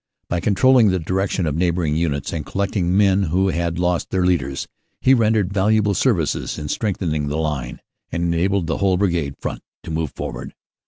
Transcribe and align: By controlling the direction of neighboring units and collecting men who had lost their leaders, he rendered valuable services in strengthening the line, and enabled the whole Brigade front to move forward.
By 0.29 0.39
controlling 0.39 0.89
the 0.89 0.97
direction 0.97 1.45
of 1.45 1.55
neighboring 1.55 1.95
units 1.95 2.33
and 2.33 2.43
collecting 2.43 2.97
men 2.97 3.21
who 3.21 3.49
had 3.49 3.77
lost 3.77 4.09
their 4.09 4.25
leaders, 4.25 4.67
he 4.99 5.13
rendered 5.13 5.53
valuable 5.53 5.93
services 5.93 6.57
in 6.57 6.69
strengthening 6.69 7.27
the 7.27 7.37
line, 7.37 7.79
and 8.11 8.23
enabled 8.23 8.65
the 8.65 8.77
whole 8.79 8.97
Brigade 8.97 9.35
front 9.39 9.61
to 9.83 9.91
move 9.91 10.11
forward. 10.15 10.55